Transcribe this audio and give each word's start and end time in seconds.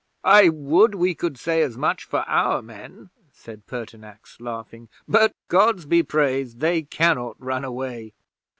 '"I 0.23 0.49
would 0.49 0.95
we 0.95 1.13
could 1.13 1.37
say 1.37 1.61
as 1.61 1.77
much 1.77 2.05
for 2.05 2.21
our 2.21 2.63
men," 2.63 3.11
said 3.31 3.67
Pertinax, 3.67 4.39
laughing. 4.41 4.89
"But, 5.07 5.35
Gods 5.47 5.85
be 5.85 6.01
praised, 6.01 6.59
they 6.59 6.81
cannot 6.81 7.35
run 7.37 7.63
away." 7.63 8.13